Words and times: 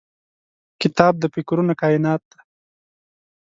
کتاب 0.81 1.13
د 1.19 1.23
فکرونو 1.35 1.73
کائنات 1.81 2.21
دی. 2.31 2.39